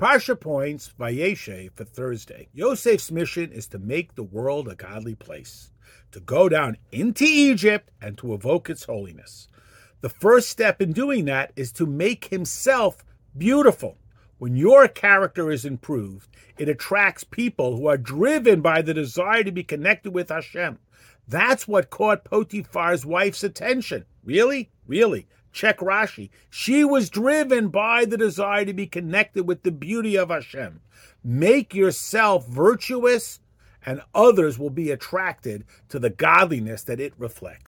[0.00, 2.48] Parsha points Vayeshev for Thursday.
[2.56, 5.72] Yosef's mission is to make the world a godly place,
[6.12, 9.48] to go down into Egypt and to evoke its holiness.
[10.00, 13.04] The first step in doing that is to make himself
[13.36, 13.98] beautiful.
[14.38, 19.52] When your character is improved, it attracts people who are driven by the desire to
[19.52, 20.78] be connected with Hashem.
[21.28, 24.06] That's what caught Potiphar's wife's attention.
[24.24, 24.70] Really?
[24.86, 25.26] Really?
[25.52, 26.30] Check Rashi.
[26.48, 30.80] She was driven by the desire to be connected with the beauty of Hashem.
[31.24, 33.40] Make yourself virtuous,
[33.84, 37.69] and others will be attracted to the godliness that it reflects.